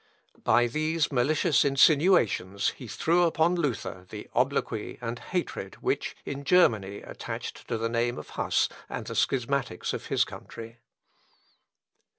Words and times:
By 0.43 0.65
these 0.65 1.11
malicious 1.11 1.63
insinuations 1.63 2.69
he 2.69 2.87
threw 2.87 3.21
upon 3.21 3.53
Luther 3.53 4.07
the 4.09 4.27
obloquy 4.33 4.97
and 4.99 5.19
hatred 5.19 5.75
which 5.75 6.15
in 6.25 6.43
Germany 6.43 7.03
attached 7.03 7.67
to 7.67 7.77
the 7.77 7.87
name 7.87 8.17
of 8.17 8.29
Huss 8.29 8.67
and 8.89 9.05
the 9.05 9.13
schismatics 9.13 9.93
of 9.93 10.07
his 10.07 10.23
country. 10.23 10.79